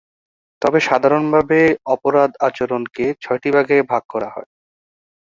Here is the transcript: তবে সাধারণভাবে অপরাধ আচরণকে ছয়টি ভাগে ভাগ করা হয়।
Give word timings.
তবে 0.61 0.79
সাধারণভাবে 0.79 1.59
অপরাধ 1.95 2.31
আচরণকে 2.47 3.05
ছয়টি 3.21 3.49
ভাগে 3.55 3.77
ভাগ 3.91 4.03
করা 4.09 4.29
হয়। 4.35 4.49